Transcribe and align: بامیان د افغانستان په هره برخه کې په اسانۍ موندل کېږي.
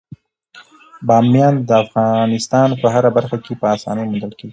بامیان 1.07 1.55
د 1.67 1.69
افغانستان 1.83 2.69
په 2.81 2.87
هره 2.93 3.09
برخه 3.17 3.37
کې 3.45 3.53
په 3.61 3.65
اسانۍ 3.75 4.03
موندل 4.07 4.31
کېږي. 4.37 4.49